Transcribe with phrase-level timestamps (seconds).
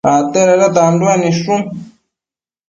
[0.11, 1.55] Acte dada tanduec nidshu